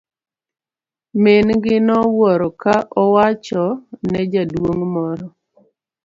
[1.21, 3.63] Min gi nowuoro ka owacho
[4.09, 5.27] ne jaduong' moro.